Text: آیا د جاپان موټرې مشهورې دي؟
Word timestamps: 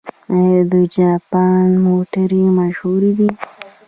آیا 0.37 0.59
د 0.71 0.73
جاپان 0.95 1.67
موټرې 1.85 2.43
مشهورې 2.57 3.11
دي؟ 3.17 3.29